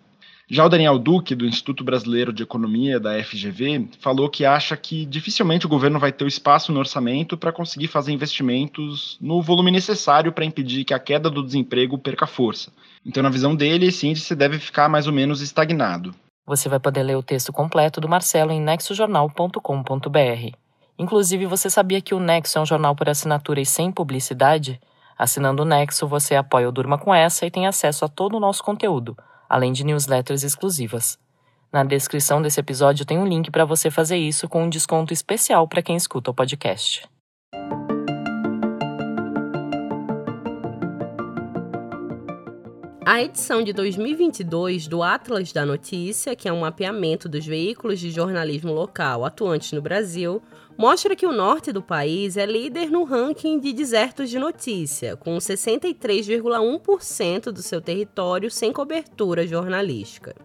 Já 0.53 0.65
o 0.65 0.69
Daniel 0.69 0.99
Duque, 0.99 1.37
do 1.37 1.47
Instituto 1.47 1.85
Brasileiro 1.85 2.33
de 2.33 2.43
Economia 2.43 2.99
da 2.99 3.23
FGV, 3.23 3.89
falou 4.01 4.29
que 4.29 4.45
acha 4.45 4.77
que 4.77 5.07
dificilmente 5.07 5.65
o 5.65 5.69
governo 5.69 6.01
vai 6.01 6.11
ter 6.11 6.25
o 6.25 6.27
espaço 6.27 6.73
no 6.73 6.81
orçamento 6.81 7.39
para 7.39 7.53
conseguir 7.53 7.87
fazer 7.87 8.11
investimentos 8.11 9.17
no 9.21 9.41
volume 9.41 9.71
necessário 9.71 10.33
para 10.33 10.45
impedir 10.45 10.83
que 10.83 10.93
a 10.93 10.99
queda 10.99 11.31
do 11.31 11.45
desemprego 11.45 11.97
perca 11.97 12.27
força. 12.27 12.73
Então, 13.07 13.23
na 13.23 13.31
visão 13.31 13.55
dele, 13.55 13.87
esse 13.87 14.09
índice 14.09 14.35
deve 14.35 14.59
ficar 14.59 14.89
mais 14.89 15.07
ou 15.07 15.13
menos 15.13 15.41
estagnado. 15.41 16.13
Você 16.45 16.69
vai 16.69 16.81
poder 16.81 17.05
ler 17.05 17.17
o 17.17 17.23
texto 17.23 17.53
completo 17.53 18.01
do 18.01 18.09
Marcelo 18.09 18.51
em 18.51 18.61
nexojornal.com.br. 18.61 20.57
Inclusive, 20.99 21.47
você 21.47 21.71
sabia 21.71 22.01
que 22.01 22.13
o 22.13 22.19
Nexo 22.19 22.59
é 22.59 22.61
um 22.61 22.67
jornal 22.67 22.97
por 22.97 23.09
assinatura 23.09 23.61
e 23.61 23.65
sem 23.65 23.93
publicidade? 23.93 24.81
Assinando 25.17 25.63
o 25.63 25.67
Nexo, 25.67 26.09
você 26.09 26.35
apoia 26.35 26.69
o 26.69 26.73
Durma 26.73 26.99
com 26.99 27.15
essa 27.15 27.47
e 27.47 27.53
tem 27.53 27.69
acesso 27.69 28.05
a 28.05 28.09
todo 28.09 28.37
o 28.37 28.41
nosso 28.41 28.65
conteúdo 28.65 29.17
além 29.51 29.73
de 29.73 29.83
newsletters 29.83 30.45
exclusivas. 30.45 31.19
Na 31.73 31.83
descrição 31.83 32.41
desse 32.41 32.61
episódio 32.61 33.05
tem 33.05 33.19
um 33.19 33.27
link 33.27 33.51
para 33.51 33.65
você 33.65 33.91
fazer 33.91 34.17
isso 34.17 34.49
com 34.49 34.63
um 34.63 34.71
desconto 34.71 35.13
especial 35.13 35.67
para 35.67 35.83
quem 35.83 35.97
escuta 35.97 36.31
o 36.31 36.35
podcast. 36.35 37.10
A 43.13 43.25
edição 43.25 43.61
de 43.61 43.73
2022 43.73 44.87
do 44.87 45.03
Atlas 45.03 45.53
da 45.53 45.67
Notícia, 45.67 46.37
que 46.37 46.49
é 46.49 46.53
um 46.53 46.61
mapeamento 46.61 47.29
dos 47.29 47.45
veículos 47.45 47.99
de 47.99 48.09
jornalismo 48.09 48.73
local 48.73 49.25
atuantes 49.25 49.73
no 49.73 49.83
Brasil, 49.83 50.41
mostra 50.79 51.17
que 51.17 51.27
o 51.27 51.33
norte 51.33 51.73
do 51.73 51.83
país 51.83 52.37
é 52.37 52.47
líder 52.47 52.89
no 52.89 53.03
ranking 53.03 53.59
de 53.59 53.73
desertos 53.73 54.31
de 54.31 54.39
notícia, 54.39 55.17
com 55.17 55.37
63,1% 55.39 57.51
do 57.51 57.63
seu 57.63 57.81
território 57.81 58.49
sem 58.49 58.73
cobertura 58.73 59.45
jornalística. 59.45 60.37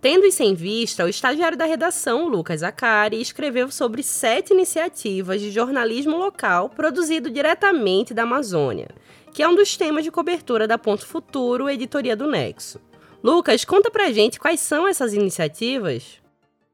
Tendo 0.00 0.26
isso 0.26 0.42
em 0.42 0.54
vista, 0.54 1.04
o 1.04 1.08
estagiário 1.08 1.56
da 1.56 1.66
redação, 1.66 2.26
Lucas 2.26 2.64
Acari, 2.64 3.20
escreveu 3.20 3.70
sobre 3.70 4.02
sete 4.02 4.52
iniciativas 4.52 5.40
de 5.40 5.52
jornalismo 5.52 6.16
local 6.16 6.70
produzido 6.70 7.30
diretamente 7.30 8.12
da 8.12 8.24
Amazônia, 8.24 8.88
que 9.32 9.42
é 9.42 9.48
um 9.48 9.54
dos 9.54 9.76
temas 9.76 10.04
de 10.04 10.10
cobertura 10.10 10.66
da 10.66 10.76
Ponto 10.76 11.06
Futuro, 11.06 11.68
editoria 11.68 12.16
do 12.16 12.28
Nexo. 12.28 12.80
Lucas, 13.22 13.64
conta 13.64 13.90
pra 13.90 14.10
gente 14.10 14.40
quais 14.40 14.60
são 14.60 14.88
essas 14.88 15.12
iniciativas. 15.12 16.20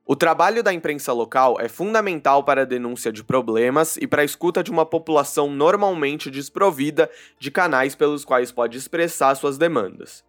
O 0.09 0.15
trabalho 0.15 0.63
da 0.63 0.73
imprensa 0.73 1.13
local 1.13 1.57
é 1.61 1.69
fundamental 1.69 2.45
para 2.45 2.63
a 2.63 2.65
denúncia 2.65 3.11
de 3.11 3.25
problemas 3.25 3.97
e 3.97 4.07
para 4.07 4.23
a 4.23 4.25
escuta 4.25 4.63
de 4.63 4.71
uma 4.71 4.87
população 4.87 5.51
normalmente 5.51 6.31
desprovida 6.31 7.11
de 7.41 7.51
canais 7.51 7.97
pelos 7.97 8.25
quais 8.25 8.53
pode 8.53 8.79
expressar 8.79 9.35
suas 9.35 9.59
demandas. 9.59 10.25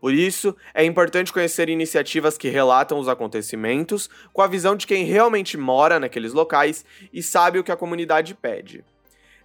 Por 0.00 0.12
isso, 0.12 0.56
é 0.74 0.84
importante 0.84 1.32
conhecer 1.32 1.68
iniciativas 1.68 2.36
que 2.36 2.48
relatam 2.48 2.98
os 2.98 3.06
acontecimentos 3.06 4.10
com 4.32 4.42
a 4.42 4.48
visão 4.48 4.74
de 4.74 4.86
quem 4.86 5.04
realmente 5.04 5.56
mora 5.56 6.00
naqueles 6.00 6.32
locais 6.32 6.84
e 7.12 7.22
sabe 7.22 7.58
o 7.58 7.64
que 7.64 7.70
a 7.70 7.76
comunidade 7.76 8.34
pede. 8.34 8.82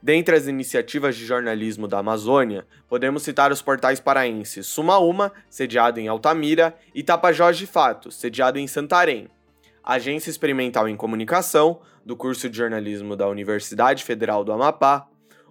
Dentre 0.05 0.35
as 0.35 0.45
iniciativas 0.45 1.15
de 1.15 1.25
jornalismo 1.25 1.87
da 1.87 1.97
Amazônia, 1.97 2.67
podemos 2.87 3.23
citar 3.23 3.51
os 3.51 3.63
portais 3.63 3.99
paraenses 3.99 4.67
Sumaúma, 4.67 5.33
sediado 5.49 5.99
em 5.99 6.07
Altamira, 6.07 6.75
e 6.93 7.01
Tapajós 7.01 7.57
de 7.57 7.65
Fato, 7.65 8.11
sediado 8.11 8.59
em 8.59 8.67
Santarém. 8.67 9.27
Agência 9.83 10.29
Experimental 10.29 10.87
em 10.87 10.95
Comunicação, 10.95 11.79
do 12.05 12.15
curso 12.15 12.47
de 12.47 12.55
jornalismo 12.55 13.15
da 13.15 13.27
Universidade 13.27 14.03
Federal 14.03 14.43
do 14.43 14.51
Amapá, 14.51 15.07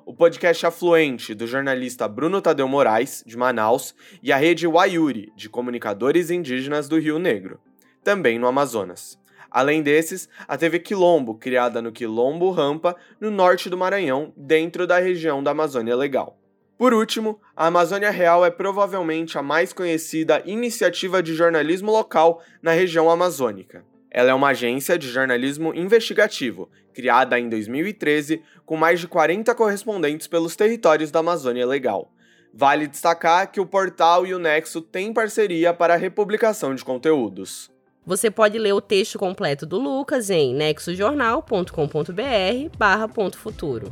o 0.06 0.14
podcast 0.14 0.64
Afluente, 0.64 1.34
do 1.34 1.49
jornalista 1.49 2.06
Bruno 2.06 2.40
Tadeu 2.40 2.68
Moraes, 2.68 3.25
de 3.26 3.37
Manaus, 3.37 3.92
e 4.23 4.30
a 4.30 4.37
rede 4.37 4.68
Wayuri, 4.68 5.32
de 5.34 5.49
comunicadores 5.49 6.30
indígenas 6.30 6.88
do 6.88 7.00
Rio 7.00 7.18
Negro, 7.18 7.58
também 8.04 8.38
no 8.38 8.46
Amazonas. 8.46 9.18
Além 9.54 9.84
desses, 9.84 10.28
a 10.49 10.58
TV 10.58 10.80
Quilombo, 10.80 11.37
criada 11.37 11.80
no 11.80 11.92
Quilombo 11.92 12.50
Rampa, 12.50 12.96
no 13.20 13.30
norte 13.30 13.70
do 13.70 13.78
Maranhão, 13.78 14.32
dentro 14.37 14.84
da 14.84 14.99
região 14.99 15.44
da 15.44 15.52
Amazônia 15.52 15.94
Legal. 15.94 16.37
Por 16.76 16.92
último, 16.92 17.40
a 17.54 17.68
Amazônia 17.68 18.11
Real 18.11 18.44
é 18.44 18.50
provavelmente 18.50 19.38
a 19.38 19.42
mais 19.44 19.73
conhecida 19.73 20.42
iniciativa 20.44 21.23
de 21.23 21.37
jornalismo 21.37 21.92
local 21.92 22.42
na 22.61 22.73
região 22.73 23.08
amazônica. 23.08 23.84
Ela 24.11 24.30
é 24.30 24.34
uma 24.34 24.49
agência 24.49 24.99
de 24.99 25.06
jornalismo 25.06 25.73
investigativo, 25.73 26.68
criada 26.92 27.38
em 27.38 27.49
2013, 27.49 28.42
com 28.66 28.76
mais 28.76 28.99
de 28.99 29.06
40 29.06 29.54
correspondentes 29.54 30.26
pelos 30.26 30.56
territórios 30.56 31.12
da 31.12 31.20
Amazônia 31.20 31.64
Legal. 31.64 32.11
Vale 32.52 32.88
destacar 32.88 33.52
que 33.52 33.61
o 33.61 33.66
portal 33.66 34.26
e 34.26 34.34
o 34.34 34.38
Nexo 34.40 34.80
têm 34.80 35.12
parceria 35.12 35.73
para 35.73 35.94
a 35.94 35.96
republicação 35.96 36.75
de 36.75 36.84
conteúdos. 36.84 37.73
Você 38.06 38.30
pode 38.30 38.58
ler 38.58 38.75
o 38.75 38.82
texto 38.82 39.18
completo 39.18 39.64
do 39.64 39.78
Lucas 39.78 40.28
em 40.28 40.54
nexojornal.com.br 40.54 42.76
barra 42.76 43.08
ponto 43.08 43.38
futuro. 43.38 43.90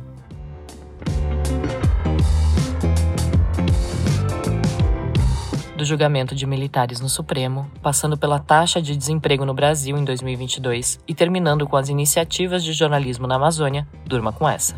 do 5.75 5.85
julgamento 5.85 6.33
de 6.33 6.45
militares 6.45 7.01
no 7.01 7.09
Supremo, 7.09 7.69
passando 7.81 8.17
pela 8.17 8.39
taxa 8.39 8.81
de 8.81 8.95
desemprego 8.95 9.43
no 9.43 9.53
Brasil 9.53 9.97
em 9.97 10.05
2022 10.05 10.97
e 11.05 11.13
terminando 11.13 11.67
com 11.67 11.75
as 11.75 11.89
iniciativas 11.89 12.63
de 12.63 12.71
jornalismo 12.71 13.27
na 13.27 13.35
Amazônia, 13.35 13.85
durma 14.05 14.31
com 14.31 14.47
essa. 14.47 14.75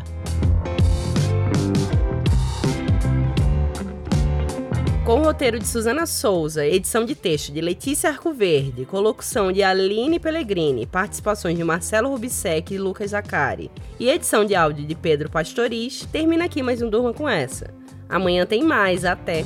Com 5.06 5.20
o 5.20 5.22
roteiro 5.22 5.56
de 5.56 5.68
Suzana 5.68 6.04
Souza, 6.04 6.66
edição 6.66 7.04
de 7.04 7.14
texto 7.14 7.52
de 7.52 7.60
Letícia 7.60 8.10
Arcoverde, 8.10 8.84
colocução 8.84 9.52
de 9.52 9.62
Aline 9.62 10.18
Pellegrini, 10.18 10.84
participações 10.84 11.56
de 11.56 11.62
Marcelo 11.62 12.08
Rubissec 12.08 12.74
e 12.74 12.78
Lucas 12.78 13.12
Zacari, 13.12 13.70
e 14.00 14.10
edição 14.10 14.44
de 14.44 14.56
áudio 14.56 14.84
de 14.84 14.96
Pedro 14.96 15.30
Pastoriz, 15.30 16.04
termina 16.10 16.46
aqui 16.46 16.60
mais 16.60 16.82
um 16.82 16.90
Durma 16.90 17.14
com 17.14 17.28
essa. 17.28 17.72
Amanhã 18.08 18.44
tem 18.44 18.64
mais, 18.64 19.04
até! 19.04 19.44